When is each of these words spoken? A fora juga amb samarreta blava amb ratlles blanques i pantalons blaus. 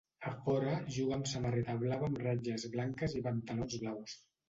A 0.29 0.31
fora 0.45 0.71
juga 0.95 1.15
amb 1.17 1.29
samarreta 1.33 1.77
blava 1.85 2.09
amb 2.09 2.19
ratlles 2.25 2.69
blanques 2.79 3.19
i 3.23 3.27
pantalons 3.31 3.83
blaus. 3.87 4.23